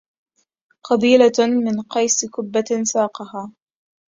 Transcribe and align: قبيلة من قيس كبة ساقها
قبيلة 0.83 1.31
من 1.47 1.81
قيس 1.81 2.25
كبة 2.25 2.83
ساقها 2.83 3.51